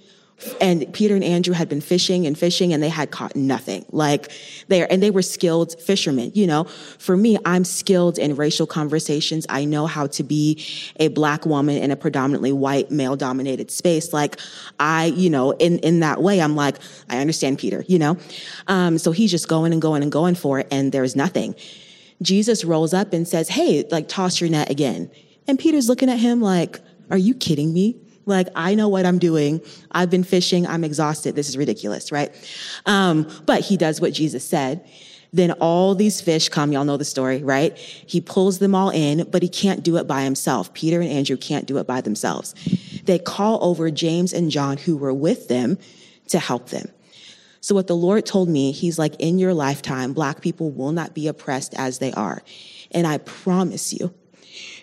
[0.61, 3.85] and Peter and Andrew had been fishing and fishing and they had caught nothing.
[3.90, 4.31] Like
[4.68, 6.33] there, and they were skilled fishermen.
[6.35, 6.64] You know,
[6.98, 9.46] for me, I'm skilled in racial conversations.
[9.48, 10.64] I know how to be
[10.96, 14.12] a black woman in a predominantly white male dominated space.
[14.12, 14.38] Like
[14.79, 18.16] I, you know, in, in that way, I'm like, I understand Peter, you know?
[18.66, 21.55] Um, so he's just going and going and going for it and there's nothing.
[22.22, 25.11] Jesus rolls up and says, Hey, like toss your net again.
[25.46, 27.96] And Peter's looking at him like, Are you kidding me?
[28.26, 29.61] Like, I know what I'm doing.
[29.92, 30.66] I've been fishing.
[30.66, 31.35] I'm exhausted.
[31.35, 32.33] This is ridiculous, right?
[32.87, 34.85] Um, but he does what Jesus said.
[35.33, 36.72] Then all these fish come.
[36.72, 37.76] Y'all know the story, right?
[37.76, 40.74] He pulls them all in, but he can't do it by himself.
[40.74, 42.54] Peter and Andrew can't do it by themselves.
[43.04, 45.78] They call over James and John, who were with them,
[46.28, 46.88] to help them.
[47.61, 51.14] So, what the Lord told me, He's like, in your lifetime, Black people will not
[51.14, 52.42] be oppressed as they are.
[52.90, 54.14] And I promise you,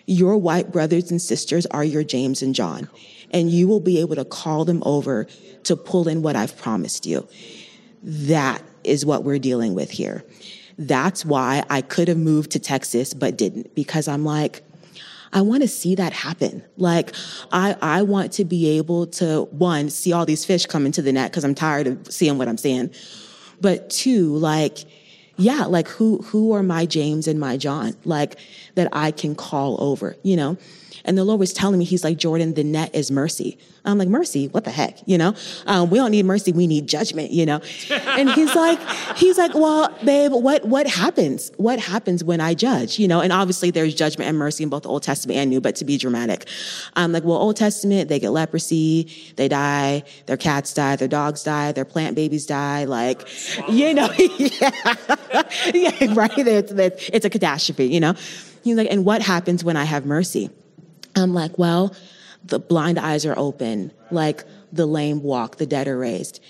[0.06, 2.88] your white brothers and sisters are your James and John,
[3.30, 5.26] and you will be able to call them over
[5.64, 7.28] to pull in what I've promised you.
[8.02, 10.24] That is what we're dealing with here.
[10.78, 14.62] That's why I could have moved to Texas, but didn't, because I'm like,
[15.32, 16.64] I want to see that happen.
[16.76, 17.14] Like,
[17.52, 21.12] I, I want to be able to, one, see all these fish come into the
[21.12, 22.90] net because I'm tired of seeing what I'm seeing.
[23.60, 24.78] But two, like,
[25.36, 27.94] yeah, like who, who are my James and my John?
[28.04, 28.36] Like,
[28.74, 30.56] that I can call over, you know?
[31.08, 33.58] And the Lord was telling me, He's like, Jordan, the net is mercy.
[33.84, 34.48] I'm like, mercy?
[34.48, 34.98] What the heck?
[35.06, 35.34] You know,
[35.66, 36.52] um, we don't need mercy.
[36.52, 37.60] We need judgment, you know?
[37.90, 38.78] and he's like,
[39.16, 41.50] he's like, well, babe, what, what happens?
[41.56, 42.98] What happens when I judge?
[42.98, 45.60] You know, and obviously there's judgment and mercy in both the Old Testament and New,
[45.60, 46.46] but to be dramatic,
[46.96, 51.42] I'm like, well, Old Testament, they get leprosy, they die, their cats die, their dogs
[51.42, 52.84] die, their plant babies die.
[52.84, 53.26] Like,
[53.70, 54.70] you know, yeah,
[55.72, 56.38] yeah right.
[56.38, 58.14] It's, it's a catastrophe, you know?
[58.64, 60.50] He's like, and what happens when I have mercy?
[61.16, 61.94] I'm like, well,
[62.44, 66.40] the blind eyes are open, like the lame walk, the dead are raised.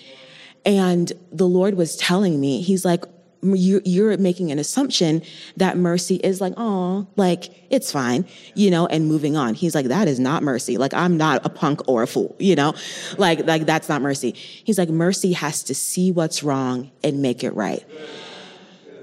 [0.65, 3.05] And the Lord was telling me, He's like,
[3.41, 5.21] you're making an assumption
[5.57, 9.53] that mercy is like, oh, like it's fine, you know, and moving on.
[9.53, 10.77] He's like, that is not mercy.
[10.77, 12.73] Like I'm not a punk or a fool, you know,
[13.17, 14.31] like like that's not mercy.
[14.31, 17.85] He's like, mercy has to see what's wrong and make it right.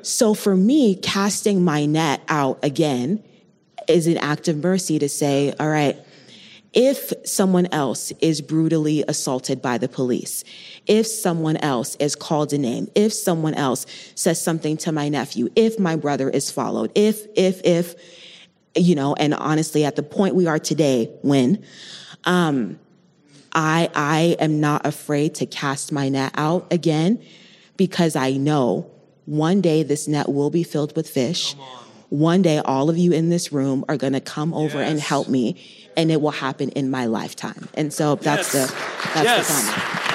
[0.03, 3.25] So for me, casting my net out again
[3.89, 5.97] is an act of mercy to say, all right,
[6.73, 10.45] if someone else is brutally assaulted by the police,
[10.87, 15.49] if someone else is called a name, if someone else says something to my nephew,
[15.57, 17.95] if my brother is followed, if, if, if,
[18.75, 21.65] you know, and honestly, at the point we are today, when,
[22.25, 22.79] um,
[23.55, 27.23] I, I am not afraid to cast my net out again
[27.79, 28.91] because I know
[29.25, 31.55] one day this net will be filled with fish
[32.09, 34.90] one day all of you in this room are going to come over yes.
[34.90, 35.57] and help me
[35.97, 38.71] and it will happen in my lifetime and so that's yes.
[38.71, 38.75] the
[39.14, 39.49] that's yes.
[39.49, 40.07] the comment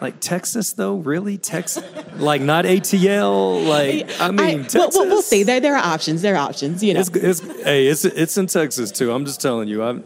[0.00, 1.84] like Texas though, really Texas,
[2.16, 4.94] like not ATL, like I mean, I, Texas.
[4.94, 5.42] We'll, we'll, see.
[5.42, 6.22] There, there are options.
[6.22, 6.82] There are options.
[6.82, 9.10] You know, it's, it's, hey, it's it's in Texas too.
[9.12, 9.82] I'm just telling you.
[9.82, 10.04] I'm.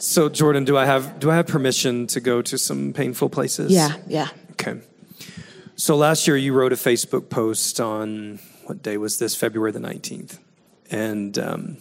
[0.09, 3.71] So Jordan, do I have do I have permission to go to some painful places?
[3.71, 4.29] Yeah, yeah.
[4.53, 4.81] Okay.
[5.75, 9.35] So last year you wrote a Facebook post on what day was this?
[9.35, 10.39] February the nineteenth,
[10.89, 11.77] and um,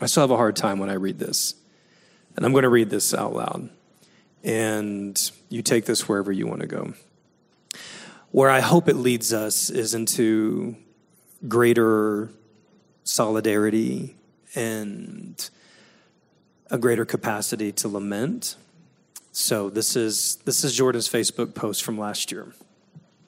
[0.00, 1.54] I still have a hard time when I read this,
[2.34, 3.68] and I'm going to read this out loud,
[4.42, 6.94] and you take this wherever you want to go.
[8.30, 10.76] Where I hope it leads us is into
[11.46, 12.30] greater
[13.04, 14.16] solidarity
[14.54, 15.50] and
[16.70, 18.56] a greater capacity to lament.
[19.32, 22.46] So this is this is Jordan's Facebook post from last year.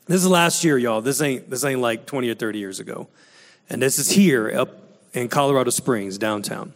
[0.06, 1.00] This is last year, y'all.
[1.00, 3.08] This ain't this ain't like 20 or 30 years ago.
[3.68, 4.70] And this is here up
[5.12, 6.72] in Colorado Springs, downtown.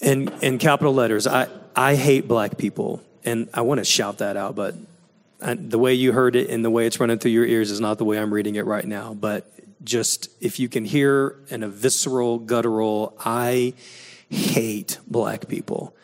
[0.00, 3.02] In in capital letters, I I hate black people.
[3.24, 4.76] And I want to shout that out, but
[5.42, 7.80] I, the way you heard it and the way it's running through your ears is
[7.80, 9.14] not the way I'm reading it right now.
[9.14, 9.50] But
[9.82, 13.74] just if you can hear in a visceral, guttural, I
[14.30, 15.94] hate black people.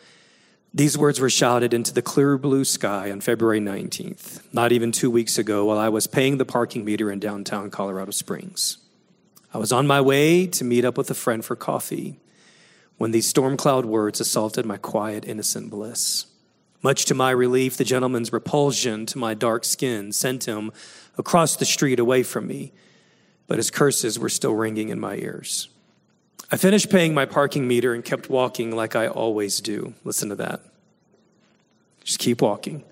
[0.73, 5.11] These words were shouted into the clear blue sky on February 19th, not even two
[5.11, 8.77] weeks ago, while I was paying the parking meter in downtown Colorado Springs.
[9.53, 12.19] I was on my way to meet up with a friend for coffee
[12.97, 16.25] when these storm cloud words assaulted my quiet, innocent bliss.
[16.81, 20.71] Much to my relief, the gentleman's repulsion to my dark skin sent him
[21.17, 22.73] across the street away from me,
[23.47, 25.69] but his curses were still ringing in my ears.
[26.51, 29.93] I finished paying my parking meter and kept walking like I always do.
[30.03, 30.61] Listen to that.
[32.03, 32.83] Just keep walking.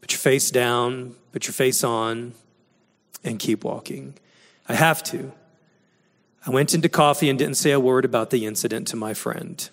[0.00, 2.34] Put your face down, put your face on,
[3.24, 4.14] and keep walking.
[4.68, 5.32] I have to.
[6.46, 9.68] I went into coffee and didn't say a word about the incident to my friend.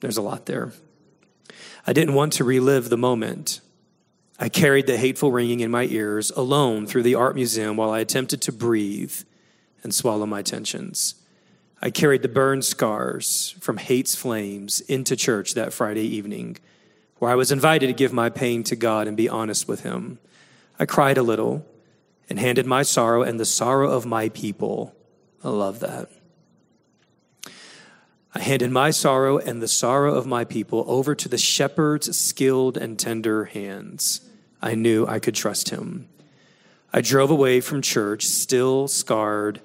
[0.00, 0.72] There's a lot there.
[1.86, 3.60] I didn't want to relive the moment.
[4.38, 8.00] I carried the hateful ringing in my ears alone through the art museum while I
[8.00, 9.14] attempted to breathe
[9.82, 11.14] and swallow my tensions.
[11.80, 16.56] I carried the burn scars from hate's flames into church that Friday evening,
[17.18, 20.18] where I was invited to give my pain to God and be honest with Him.
[20.78, 21.66] I cried a little,
[22.28, 24.94] and handed my sorrow and the sorrow of my people.
[25.44, 26.10] I love that.
[28.34, 32.76] I handed my sorrow and the sorrow of my people over to the shepherd's skilled
[32.76, 34.20] and tender hands.
[34.60, 36.08] I knew I could trust him.
[36.92, 39.60] I drove away from church, still scarred,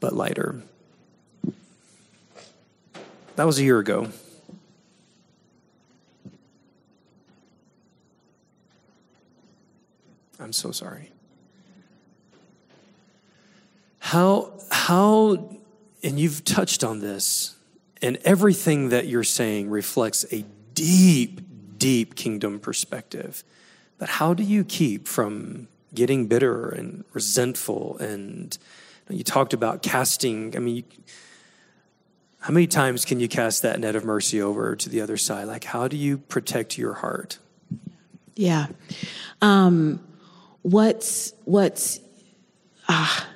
[0.00, 0.62] but lighter.
[3.38, 4.08] That was a year ago.
[10.40, 11.12] I'm so sorry.
[14.00, 15.56] How, how,
[16.02, 17.54] and you've touched on this,
[18.02, 21.40] and everything that you're saying reflects a deep,
[21.78, 23.44] deep kingdom perspective.
[23.98, 27.98] But how do you keep from getting bitter and resentful?
[27.98, 28.58] And
[29.08, 30.82] you talked about casting, I mean, you,
[32.40, 35.48] how many times can you cast that net of mercy over to the other side?
[35.48, 37.38] Like, how do you protect your heart?
[38.36, 38.66] Yeah.
[39.42, 40.00] Um,
[40.62, 42.00] what's, what's,
[42.88, 43.26] ah,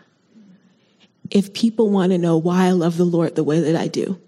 [1.31, 4.21] if people want to know why I love the Lord the way that I do,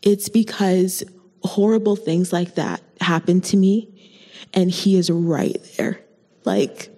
[0.00, 1.02] it's because
[1.42, 3.88] horrible things like that happen to me
[4.54, 6.00] and he is right there.
[6.44, 6.90] Like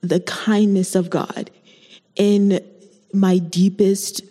[0.00, 1.50] the kindness of God
[2.16, 2.64] in
[3.12, 4.22] my deepest,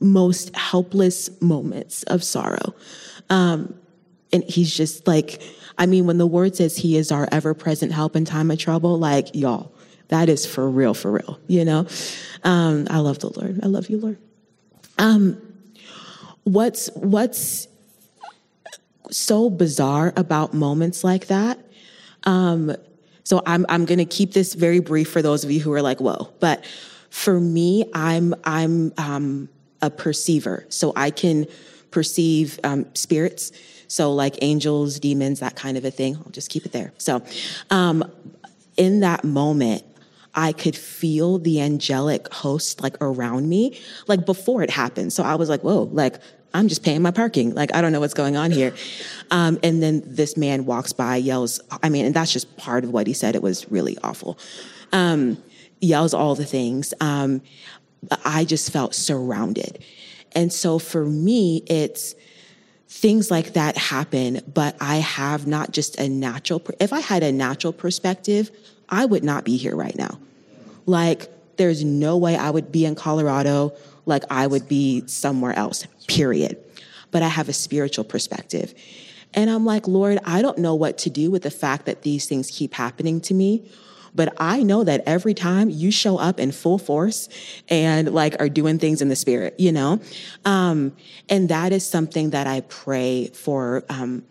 [0.00, 2.74] most helpless moments of sorrow.
[3.28, 3.74] Um,
[4.32, 5.42] and he's just like,
[5.78, 8.58] I mean, when the word says he is our ever present help in time of
[8.58, 9.72] trouble, like, y'all,
[10.08, 11.86] that is for real, for real, you know?
[12.44, 13.60] Um, I love the Lord.
[13.62, 14.18] I love you, Lord.
[14.98, 15.40] Um,
[16.44, 17.68] what's, what's
[19.10, 21.58] so bizarre about moments like that.
[22.24, 22.74] Um,
[23.24, 25.82] so I'm I'm going to keep this very brief for those of you who are
[25.82, 26.30] like, whoa.
[26.40, 26.64] But
[27.10, 29.48] for me, I'm I'm um,
[29.82, 31.46] a perceiver, so I can
[31.90, 33.52] perceive um, spirits.
[33.88, 36.16] So like angels, demons, that kind of a thing.
[36.16, 36.92] I'll just keep it there.
[36.98, 37.22] So,
[37.70, 38.04] um,
[38.76, 39.84] in that moment,
[40.34, 45.12] I could feel the angelic host like around me, like before it happened.
[45.12, 46.20] So I was like, whoa, like
[46.54, 47.54] I'm just paying my parking.
[47.54, 48.74] Like, I don't know what's going on here.
[49.32, 52.90] Um, and then this man walks by, yells, I mean, and that's just part of
[52.90, 53.36] what he said.
[53.36, 54.36] It was really awful.
[54.90, 55.40] Um,
[55.80, 56.92] yells all the things.
[57.00, 57.40] Um,
[58.24, 59.82] I just felt surrounded.
[60.32, 62.14] And so for me, it's
[62.88, 67.32] things like that happen, but I have not just a natural, if I had a
[67.32, 68.50] natural perspective,
[68.88, 70.18] I would not be here right now.
[70.86, 73.72] Like, there's no way I would be in Colorado
[74.06, 76.58] like I would be somewhere else, period.
[77.10, 78.74] But I have a spiritual perspective.
[79.34, 82.26] And I'm like, Lord, I don't know what to do with the fact that these
[82.26, 83.70] things keep happening to me.
[84.14, 87.28] But I know that every time you show up in full force
[87.68, 90.00] and like are doing things in the spirit, you know?
[90.44, 90.96] Um,
[91.28, 94.24] and that is something that I pray for um,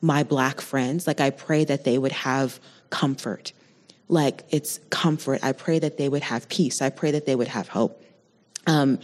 [0.00, 1.06] my black friends.
[1.06, 2.60] Like I pray that they would have
[2.90, 3.52] comfort.
[4.08, 5.40] Like it's comfort.
[5.42, 6.82] I pray that they would have peace.
[6.82, 8.02] I pray that they would have hope.
[8.66, 9.00] Um,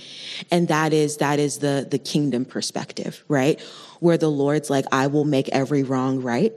[0.51, 3.61] and that is that is the the kingdom perspective, right?
[3.99, 6.53] Where the Lord's like, I will make every wrong right,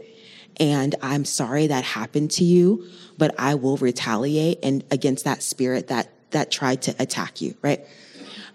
[0.59, 2.85] and I'm sorry that happened to you,
[3.17, 7.85] but I will retaliate and against that spirit that that tried to attack you, right?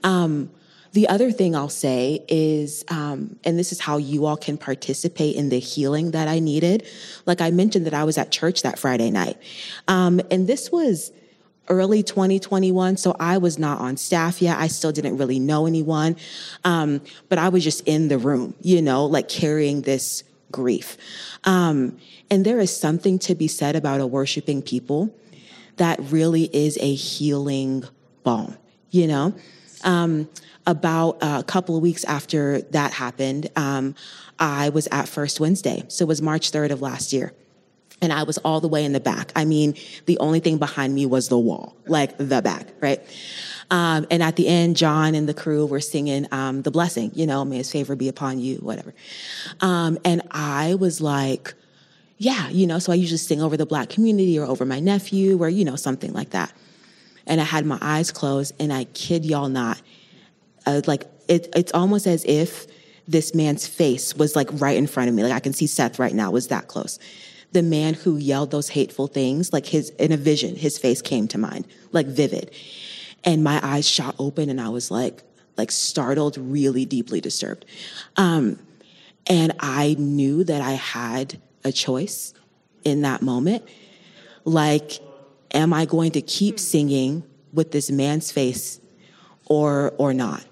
[0.03, 0.51] Um,
[0.93, 5.37] the other thing I'll say is, um, and this is how you all can participate
[5.37, 6.87] in the healing that I needed.
[7.27, 9.37] Like I mentioned that I was at church that Friday night,
[9.89, 11.13] um, and this was
[11.69, 12.97] early 2021.
[12.97, 14.59] So I was not on staff yet.
[14.59, 16.17] I still didn't really know anyone.
[16.65, 20.97] Um, but I was just in the room, you know, like carrying this grief.
[21.45, 21.99] Um,
[22.31, 25.15] and there is something to be said about a worshiping people
[25.77, 27.85] that really is a healing
[28.23, 28.57] balm,
[28.91, 29.35] you know?
[29.85, 30.29] Um,
[30.67, 33.95] about a couple of weeks after that happened, um,
[34.39, 35.85] I was at First Wednesday.
[35.89, 37.33] So it was March 3rd of last year
[38.03, 39.33] and I was all the way in the back.
[39.35, 39.75] I mean,
[40.07, 43.01] the only thing behind me was the wall, like the back, right?
[43.71, 47.27] Um, and at the end, John and the crew were singing um, the blessing, you
[47.27, 48.95] know, may his favor be upon you, whatever.
[49.61, 51.55] Um, and I was like,
[52.19, 55.43] yeah, you know, so I usually sing over the black community or over my nephew
[55.43, 56.53] or, you know, something like that.
[57.27, 59.81] And I had my eyes closed and I kid y'all not,
[60.87, 62.67] like it, it's almost as if
[63.09, 65.25] this man's face was like right in front of me.
[65.25, 66.99] Like I can see Seth right now was that close
[67.53, 71.27] the man who yelled those hateful things, like his, in a vision, his face came
[71.29, 72.51] to mind, like vivid.
[73.27, 75.23] And my eyes shot open and I was like,
[75.59, 77.67] like startled, really deeply disturbed.
[78.17, 78.59] Um,
[79.27, 82.33] and I knew that I had a choice
[82.85, 83.65] in that moment.
[84.45, 85.01] Like,
[85.53, 88.81] am I going to keep singing with this man's face
[89.47, 90.45] or, or not?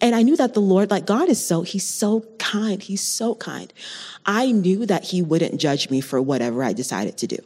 [0.00, 2.82] And I knew that the Lord, like God is so, he's so kind.
[2.82, 3.72] He's so kind.
[4.26, 7.38] I knew that he wouldn't judge me for whatever I decided to do.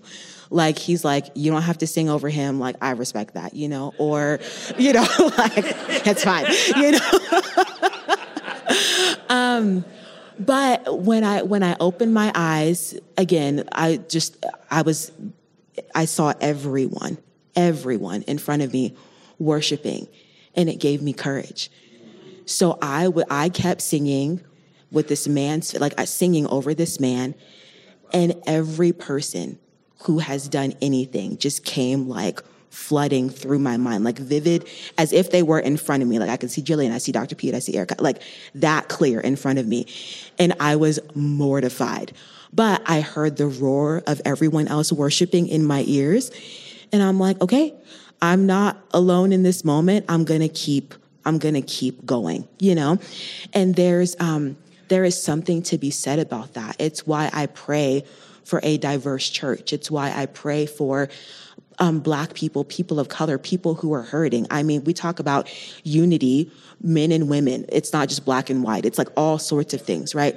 [0.51, 2.61] Like he's like, you don't have to sing over him.
[2.61, 4.41] Like I respect that, you know, or
[4.79, 5.07] you know,
[5.39, 5.53] like
[6.07, 7.11] it's fine, you know.
[9.29, 9.85] um,
[10.39, 15.13] but when I when I opened my eyes again, I just I was
[15.95, 17.19] I saw everyone,
[17.55, 18.97] everyone in front of me
[19.39, 20.09] worshiping,
[20.55, 21.71] and it gave me courage.
[22.47, 24.41] So I would I kept singing
[24.91, 27.35] with this man, like singing over this man,
[28.13, 29.59] and every person
[30.03, 32.43] who has done anything just came like
[32.75, 34.69] flooding through my mind, like vivid,
[34.99, 36.19] as if they were in front of me.
[36.19, 37.35] Like I can see Jillian, I see Dr.
[37.35, 38.21] Pete, I see Erica, like
[38.57, 39.87] that clear in front of me.
[40.39, 42.13] And I was mortified.
[42.53, 46.31] But I heard the roar of everyone else worshiping in my ears.
[46.93, 47.75] And I'm like, okay,
[48.21, 50.05] I'm not alone in this moment.
[50.09, 52.99] I'm gonna keep, I'm gonna keep going, you know?
[53.53, 54.57] And there's um
[54.89, 56.77] there is something to be said about that.
[56.79, 58.05] It's why I pray
[58.45, 59.73] for a diverse church.
[59.73, 61.09] It's why I pray for
[61.79, 64.47] um, black people, people of color, people who are hurting.
[64.51, 65.51] I mean, we talk about
[65.83, 67.65] unity, men and women.
[67.69, 68.85] It's not just black and white.
[68.85, 70.37] It's like all sorts of things, right?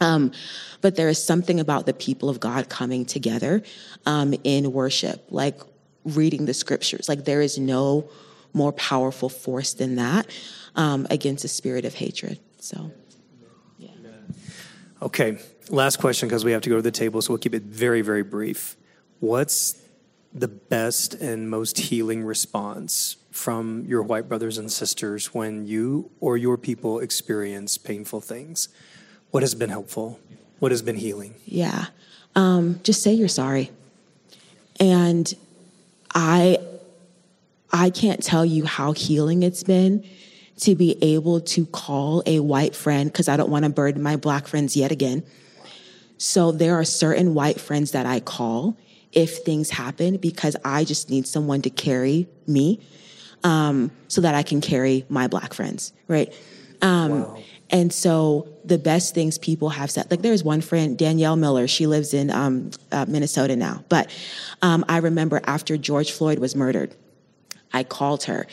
[0.00, 0.32] Um,
[0.80, 3.62] but there is something about the people of God coming together
[4.06, 5.60] um, in worship, like
[6.04, 7.08] reading the scriptures.
[7.08, 8.08] Like there is no
[8.52, 10.26] more powerful force than that
[10.74, 12.40] um, against a spirit of hatred.
[12.58, 12.90] So.
[15.02, 15.36] Okay,
[15.68, 18.02] last question because we have to go to the table, so we'll keep it very,
[18.02, 18.76] very brief.
[19.18, 19.82] What's
[20.32, 26.36] the best and most healing response from your white brothers and sisters when you or
[26.36, 28.68] your people experience painful things?
[29.32, 30.20] What has been helpful?
[30.60, 31.34] What has been healing?
[31.46, 31.86] Yeah.
[32.36, 33.72] Um, just say you're sorry.
[34.78, 35.34] And
[36.14, 36.58] I
[37.72, 40.04] I can't tell you how healing it's been
[40.60, 44.16] to be able to call a white friend because I don't want to burden my
[44.16, 45.24] black friends yet again.
[46.18, 48.76] So there are certain white friends that I call
[49.12, 52.80] if things happen because I just need someone to carry me
[53.44, 56.32] um, so that I can carry my black friends, right?
[56.80, 57.42] Um, wow.
[57.70, 61.86] And so the best things people have said, like there's one friend, Danielle Miller, she
[61.86, 63.82] lives in um, uh, Minnesota now.
[63.88, 64.10] But
[64.60, 66.94] um, I remember after George Floyd was murdered,
[67.72, 68.46] I called her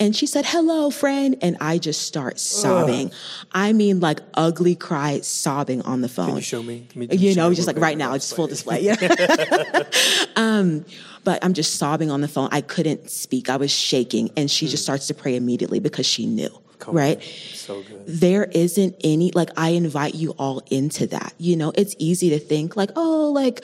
[0.00, 1.36] and she said, hello, friend.
[1.42, 3.08] And I just start sobbing.
[3.08, 3.14] Ugh.
[3.52, 6.26] I mean, like ugly cry, sobbing on the phone.
[6.26, 6.86] Can you show me?
[6.94, 8.82] me you know, just like right now, it's full display.
[8.82, 8.96] Yeah.
[10.36, 10.84] um,
[11.24, 12.48] but I'm just sobbing on the phone.
[12.52, 13.50] I couldn't speak.
[13.50, 14.30] I was shaking.
[14.36, 14.70] And she mm.
[14.70, 16.50] just starts to pray immediately because she knew.
[16.86, 17.20] Right?
[17.52, 18.04] So good.
[18.06, 21.34] There isn't any, like, I invite you all into that.
[21.36, 23.62] You know, it's easy to think, like, oh, like,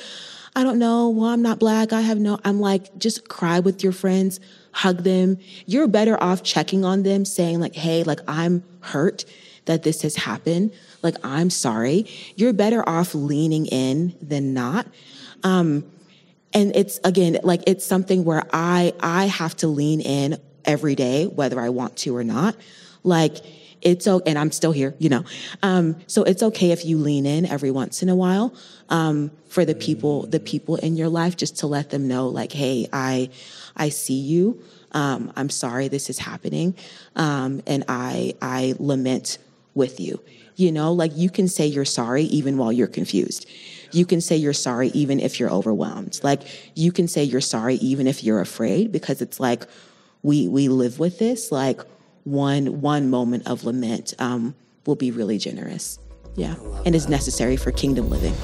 [0.57, 1.09] I don't know.
[1.09, 1.93] Well, I'm not black.
[1.93, 4.41] I have no, I'm like, just cry with your friends
[4.75, 5.39] hug them.
[5.67, 9.25] You're better off checking on them, saying, like, hey, like, I'm hurt
[9.67, 10.73] that this has happened.
[11.03, 12.07] Like, I'm sorry.
[12.37, 14.87] You're better off leaning in than not.
[15.43, 15.85] Um,
[16.53, 21.27] and it's again, like, it's something where I, I have to lean in every day,
[21.27, 22.57] whether I want to or not.
[23.03, 23.37] Like,
[23.85, 25.25] it's okay, and I'm still here, you know.
[25.63, 28.55] Um, so it's okay if you lean in every once in a while
[28.89, 32.51] um, for the people, the people in your life, just to let them know, like,
[32.51, 33.31] hey, I,
[33.77, 34.63] I see you.
[34.93, 36.75] Um, I'm sorry this is happening,
[37.15, 39.39] um, and I I lament
[39.75, 40.23] with you.
[40.57, 43.47] You know, like you can say you're sorry even while you're confused.
[43.91, 46.21] You can say you're sorry even if you're overwhelmed.
[46.23, 46.43] Like
[46.77, 49.65] you can say you're sorry even if you're afraid because it's like
[50.23, 51.51] we we live with this.
[51.51, 51.81] Like
[52.25, 54.55] one one moment of lament um,
[54.87, 55.99] will be really generous.
[56.35, 58.35] Yeah, and is necessary for kingdom living.